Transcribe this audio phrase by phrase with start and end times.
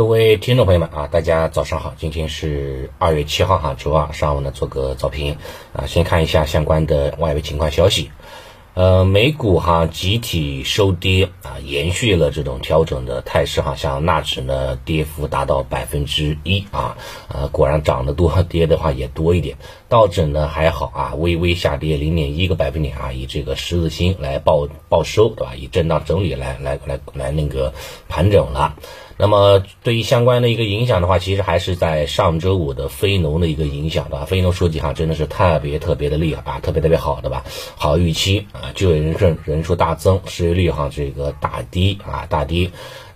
[0.00, 5.36] 各位听众朋友们啊，大家早上好，今天是二月七号哈，周二上午呢做个早评
[5.74, 8.10] 啊，先看一下相关的外围情况消息。
[8.72, 16.96] 呃，美股哈集体收跌啊，延续了这种调整的态势哈，像纳指呢跌幅达到百分之一啊，
[17.28, 19.58] 呃，果然涨得多，跌的话也多一点。
[19.90, 25.54] 道指呢还好啊，微微下跌零点一个百分点啊，以这个十字星来报报收，对吧？
[25.54, 27.74] 以震荡整理来来来来那个
[28.08, 28.76] 盘整了。
[29.20, 34.24] 那么对于相关的一个影响的话，其实还是在上周五的非农的一个影响，的？
[34.24, 37.44] 非农数据哈真的是特别特别的厉害啊，特别特别好，的吧？
[37.76, 42.70] 好预期啊，就业人数人数大增，失业率哈这个大低啊大低。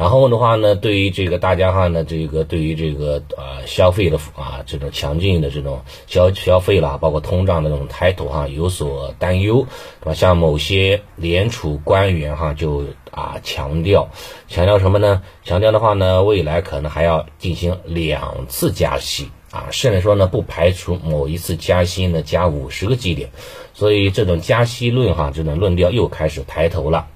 [0.00, 9.66] 然后的话呢，对于这个大家哈呢，这个对于这个呃消费的啊这种强劲的这种消消费了，包括通胀的这种抬头哈有所担忧，
[10.00, 10.14] 对吧？
[10.14, 14.08] 像某些联储官员哈就啊强调
[14.48, 15.20] 强调什么呢？
[15.44, 23.28] 强调的话呢，未来可能还要进行两次加息啊，甚至说呢不排除某一次加息呢加五十个基点，
[23.74, 27.06] 所以这种加息论哈这种论调又开始抬头了。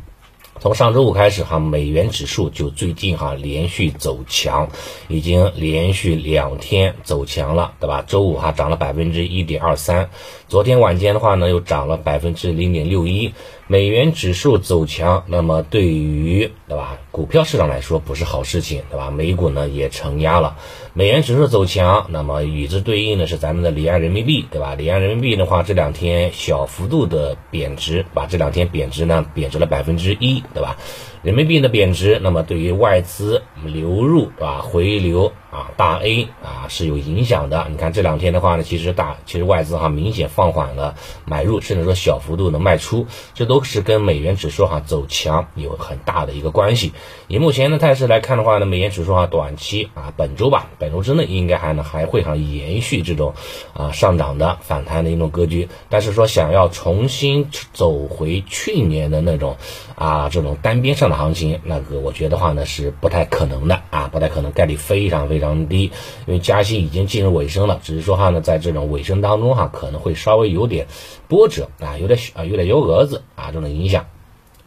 [0.60, 4.70] 从上周五开始哈，美元指数就最近哈连续走强，
[5.08, 8.02] 已经连续两天走强了，对吧？
[8.06, 10.08] 周五哈涨了百分之一点二三，
[10.48, 13.34] 昨天晚间的话呢又涨了百分之零点六一。
[13.66, 19.10] 美元指数走强，那么对于对吧股票市场来说不是好事情，对吧？
[19.10, 20.56] 美股呢也承压了，
[20.92, 24.74] 美元指数走强，那么与之对应的是咱们的离岸人民币，对吧？
[24.74, 30.76] 离岸人民币的话，这两天小幅度的贬值，把这两天贬值呢贬值了百分之一，对吧？
[31.24, 37.66] 人民币的贬值，那么对于外资流入啊回流啊大 A 啊是有影响的。
[37.70, 46.92] 你看这两天的话呢，其实大其实外资哈明显放缓了买入，甚至说小幅度的卖出，这都是跟美元指数哈走强有很大的一个关系。
[47.26, 53.32] 以目前的态势来看的话呢，美元指数哈短期啊本周吧，本周之内应该还能还会哈延续这种
[53.72, 55.70] 啊上涨的反弹的一种格局。
[55.88, 59.56] 但是说想要重新走回去年的那种
[59.94, 65.90] 啊这种单边上行情那个，我觉得话呢是不太可能的啊，不太可能，概率非常非常低，
[66.26, 70.86] 因为加息已经进入尾声了，只是说话呢，在这种尾声当中哈，可能会稍微有点
[71.28, 74.06] 波折啊，有点啊，有点幺蛾子啊这种影响，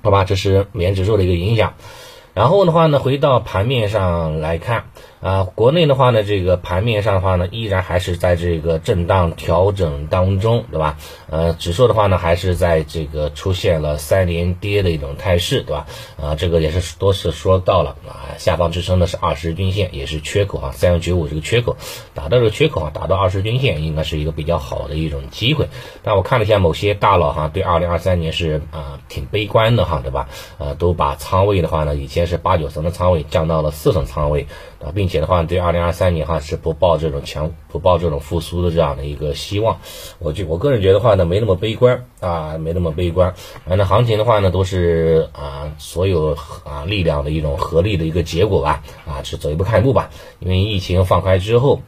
[0.01, 1.73] 好吧，这是美元指数的一个影响。
[2.33, 4.85] 然后的话呢，回到盘面上来看。
[5.19, 10.97] 啊，国内的话呢，这个盘面上的话呢，依然还是在这个震荡调整当中，对吧？
[11.29, 15.87] 呃，指数的话呢，还是在这个出现了三连跌的一种态势，对吧？
[16.21, 21.75] 啊，这个也是多次说到了啊，下方支撑的是二十均线，也是缺口啊，三幺九五这个缺口，
[22.13, 25.67] 打到这个缺口啊，打到二十均线，应该是一个比较好的一种机会。
[26.03, 30.29] 但我看了一下某些大佬哈，对二零二三年是啊挺悲观的哈，对吧？
[30.59, 34.45] 呃，都把仓位的话呢，以前是八九层的仓位降到了四层仓位
[34.79, 39.79] 啊，并并且的话，对二零二三年哈是不抱这种强不抱这种复苏的这样的一个希望。
[40.19, 43.33] 我就我个人觉得话呢，没那么悲观啊，没那么悲观。
[43.65, 46.35] 反正行情的话呢，都是啊所有
[46.65, 50.09] 啊力量的一种合力的一个结果吧，啊是走一步看一步吧。
[50.39, 51.79] 因为疫情放开之后，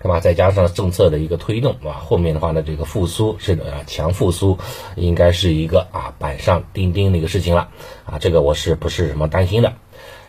[0.00, 0.20] 是吧？
[0.20, 1.98] 再加上政策的一个推动，啊？
[1.98, 4.56] 后面的话呢，这个复苏是啊强复苏，
[4.94, 7.70] 应该是一个啊板上钉钉的一个事情了
[8.04, 8.20] 啊。
[8.20, 9.72] 这个我是不是什么担心的？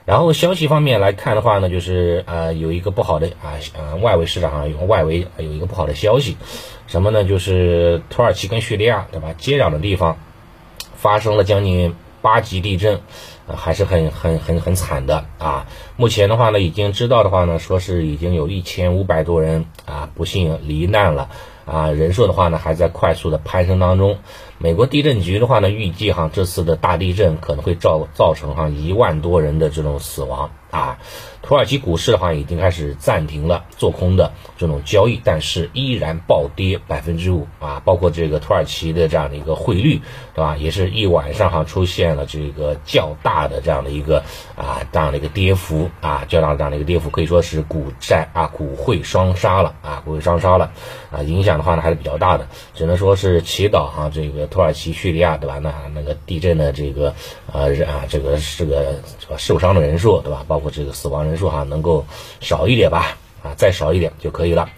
[0.06, 6.36] 然后消息方面来看的话呢，就是呃有一个不好的啊呃外围市场上有外围有一个不好的消息，
[6.88, 7.24] 什么呢？
[7.24, 10.18] 就是土耳其跟叙利亚对吧接壤的地方
[10.96, 13.00] 发生了将近八级地震，
[13.48, 15.68] 还是很很很很惨的啊。
[15.96, 21.30] 目前的话呢，已经知道的话呢，说是已经有一千五百多人啊不幸罹难了
[21.66, 24.18] 啊，人数的话呢还在快速的攀升当中。
[24.58, 30.98] 美国地震局的话呢，预计哈这次的大地震可能会造造成哈一万多人的这种死亡啊。
[31.42, 37.82] 土耳其股市的话已经开始暂停了做空的这种交易，但是依然暴跌百分之五啊。
[37.84, 40.02] 包括这个土耳其的这样的一个汇率，
[40.34, 40.56] 对吧？
[40.58, 44.24] 也是一晚上哈出现了这个较大的这样的一个
[44.56, 50.72] 啊这样的一个跌幅啊，较大的这样的一个跌幅，可以说是股债啊股汇双杀了啊，股汇双杀了
[51.12, 54.48] 啊，影响的话呢还是比较大的，只能说是祈祷哈这个。
[54.48, 55.58] 土耳其、叙利亚，对吧？
[55.58, 57.14] 那那个地震的这个
[57.52, 60.46] 呃啊，这个这个这个受伤的人数，对吧？
[60.48, 62.06] 包括我这个死亡人数哈，能够
[62.40, 63.18] 少一点吧？
[63.44, 64.70] 啊，再少一点就可以了。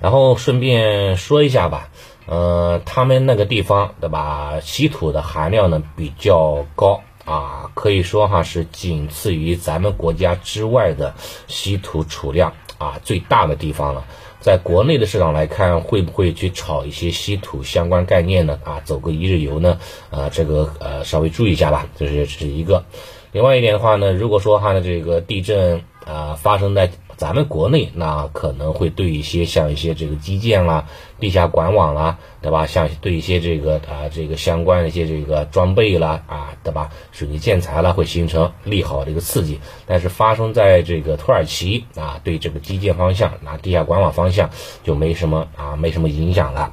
[0.00, 1.88] 然后顺便说一下吧，
[2.26, 4.60] 呃，他们那个地方，对吧？
[4.62, 11.14] 稀土的含量呢比较高啊，可以说哈是仅次于咱们国家之外的
[11.48, 14.04] 稀土储量啊最大的地方了。
[14.40, 18.58] 在国内的市场来看，会不会去炒一些稀土相关概念呢？
[18.64, 19.78] 啊，走个一日游呢？
[20.10, 22.84] 啊，这个呃，稍微注意一下吧，这是这是一个。
[23.32, 30.86] 另外一点的话呢，如果说哈呢这个地震啊发生在咱们国内，那可能会对一些像一些这个基建啦、
[31.18, 32.64] 地下管网啦，对吧？
[32.66, 36.88] 像对一些这个啊这个相关的一些这个装备啦啊，对吧？
[37.12, 39.60] 水泥建材啦，会形成利好的一个刺激。
[39.86, 44.48] 但是发生在这个土耳其啊，对这个基建方向、啊地下管网方向
[44.82, 46.72] 就没什么啊没什么影响了，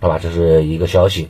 [0.00, 0.20] 好吧？
[0.22, 1.28] 这是一个消息。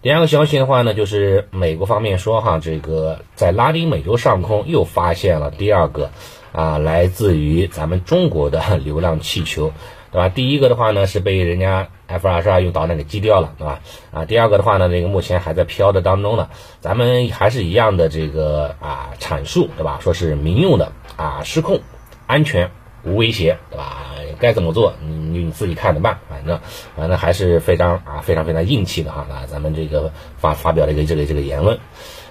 [0.00, 6.10] 第二个消息的话呢，就是美国方面说哈，这个在拉丁美洲上空又发现了第二个
[6.52, 9.72] 啊，来自于咱们中国的流浪气球，
[10.12, 10.28] 对吧？
[10.28, 13.80] 第一个的话呢是被人家 F 二十二用导弹给击掉了，对吧？
[14.12, 16.48] 啊，第二个的话呢，这个目前还在飘的当中呢。
[16.80, 19.98] 咱们还是一样的这个啊阐述，对吧？
[20.00, 21.80] 说是民用的啊，失控、
[22.28, 22.70] 安全、
[23.02, 24.06] 无威胁，对吧？
[24.38, 26.18] 该怎么做，你你自己看着办。
[26.28, 26.60] 反正
[26.96, 31.78] 反正还是非常啊非常非常硬气的哈那，咱们这个发发表了一个这个这个言论。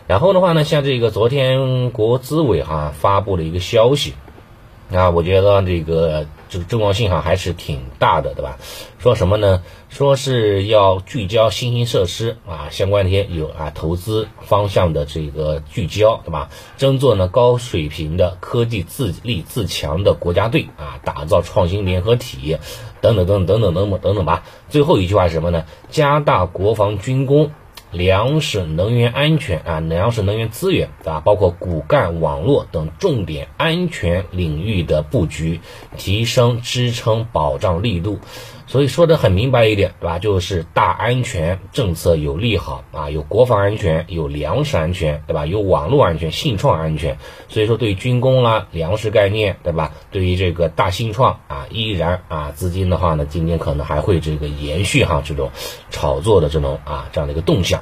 [0.07, 4.13] 然后的话呢，像这个昨天国资委哈发布了一个消息。
[4.89, 8.57] 那，我觉得这个这个重要性哈还是挺大的，对吧？
[8.99, 9.61] 说什么呢？
[9.89, 16.49] 说是要聚焦新兴设施啊，相关的一些有啊投资方向的这个聚焦，对吧？
[16.77, 22.57] 争做呢高水平的科技自立自强的国家队啊，打造创新联合体，
[23.01, 24.43] 等等等等等等等等吧。
[24.69, 25.65] 最后一句话是什么呢？
[25.89, 27.51] 加大国防军工。
[27.91, 35.61] 粮食、能源安全啊，粮食、能源资源啊，包括骨干网络等重点安全领域的布局，
[35.97, 38.19] 提升支撑保障力度。
[38.67, 40.19] 所以说的很明白一点，对吧？
[40.19, 45.45] 就是大安全政策有利好啊，有国防安全，有粮食安全，对吧？
[45.45, 47.17] 有网络安全、信创安全。
[47.47, 49.93] 所以说，对军工啦、粮食概念，对吧？
[50.11, 55.49] 对于这个大信创啊，依然啊，资金的话呢，今天可能还会这个延续哈这种
[55.89, 57.81] 炒作的这种啊这样的一个动向。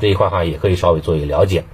[0.00, 1.64] 这一块哈也可以稍微做一个了解。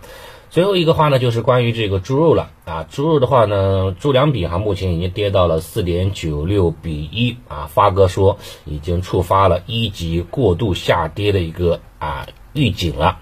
[0.52, 2.84] 最后一个话呢，就是关于这个猪肉了啊。
[2.90, 7.70] 猪肉的话呢，猪粮比哈目前已经跌到了四点九六比一啊。
[7.72, 13.20] 发哥说已经触发了一级过度下跌的一个啊预警了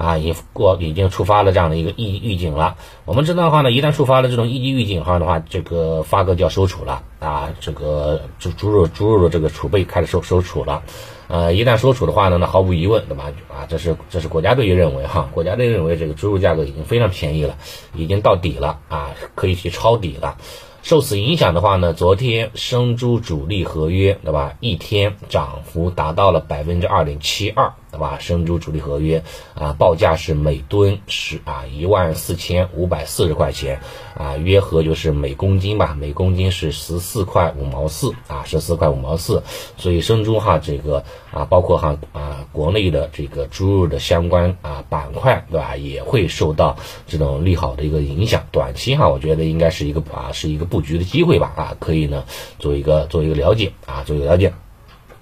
[0.00, 2.76] 啊，已过已经触发了这样的一个预预警了。
[3.04, 10.82] 我们知道的话呢，一旦触发了这种一级预警哈的话，这个发哥就要收储了啊，这个猪猪肉猪肉的这个储备开始收收储了。
[11.28, 13.32] 呃，一旦收储的话呢，那毫无疑问，对吧？
[13.48, 17.56] 啊，这是这是国家队认为哈，国家队认为这个猪肉价格已经非常便宜了，
[17.94, 20.38] 已经到底了啊，可以去抄底了。
[20.82, 24.54] 受此影响的话呢，昨天生猪主力合约，对吧？
[24.60, 27.74] 一天涨幅达到了百分之二点七二。
[27.90, 28.18] 对吧？
[28.20, 29.22] 生猪主力合约
[29.54, 33.80] 啊，报价是每吨是啊一万四千五百四十块钱
[34.16, 39.42] 啊，约合就是每公斤吧，每公斤是十四块五毛四啊，十四块五毛四。
[39.76, 45.76] 所以生猪哈，这个啊，包括哈啊国内的这个猪肉的相关啊板块，对吧？
[45.76, 46.76] 也会受到
[47.06, 48.46] 这种利好的一个影响。
[48.52, 52.24] 短期哈，我觉得应该是一个啊是一个布局的机会吧啊，可以呢
[52.58, 54.52] 做一个做一个了解啊，做一个了解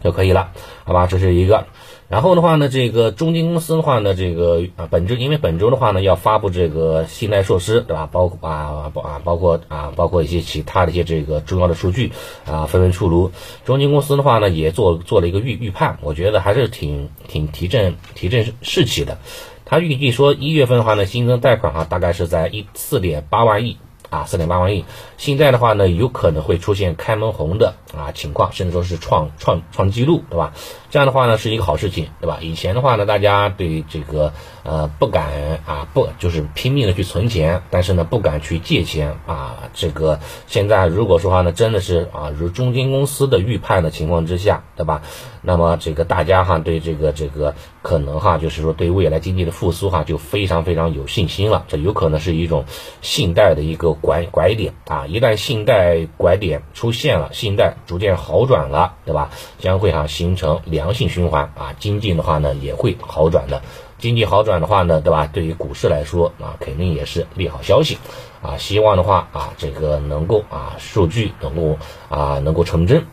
[0.02, 0.50] 就可以了，
[0.84, 1.06] 好吧？
[1.06, 1.66] 这是一个。
[2.08, 8.08] 然后的话呢，这个中金公司的话呢，这个啊本周因为本周的话呢要发布这个信贷措施，对吧？
[8.10, 12.12] 包括啊包啊包括啊包括一些其他的一些这个重要的数据
[12.46, 13.30] 啊纷纷出炉。
[13.66, 19.18] 中金公司的话呢也做做了一个预预判，我觉得还是挺挺提振提振士气的。
[19.66, 23.76] 他预计说一月份的话呢新增贷款哈大概是在一四点八万亿。
[24.10, 24.84] 啊，四点八万亿，
[25.16, 30.52] 现在的话呢，有可能会出现开门红的啊情况，甚至说是创创创纪录，对吧？
[30.90, 32.38] 这样的话呢，是一个好事情，对吧？
[32.40, 39.68] 以前的话呢，大家对这个呃不敢啊不就是拼命的去存钱，但是呢不敢去借钱啊。
[39.74, 45.02] 这个现在如果说话呢，真的是啊如中金公司的预判的情况之下，对吧？
[45.42, 51.64] 那么这个大家哈对这个这个可能哈就是说对未来经济的复苏哈就非常非常有信心了。
[51.68, 52.64] 这有可能是一种
[53.02, 55.06] 信贷的一个拐拐点啊。
[55.06, 59.30] 一旦信贷拐点出现了，信贷逐渐好转了，对吧？
[59.58, 60.60] 将会哈形成。
[60.64, 63.62] 良性循环啊，经济的话呢也会好转的。
[63.98, 65.26] 经济好转的话呢，对吧？
[65.32, 67.98] 对于股市来说啊，肯定也是利好消息
[68.42, 68.56] 啊。
[68.56, 73.06] 希望的话啊，这个能够啊，数据能够啊，能够成真。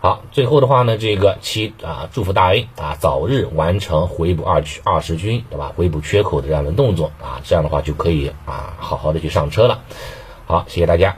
[0.00, 5.72] 好，最后的话呢，这个期啊，祝福大 A 啊，早日完成回补二区二十军，对吧？
[5.74, 9.80] 回补缺口的这样的动作啊，这样的话就可以啊，好好的去上车了。
[10.46, 11.16] 好，谢谢大家。